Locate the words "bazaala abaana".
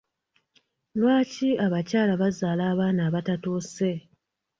2.21-3.01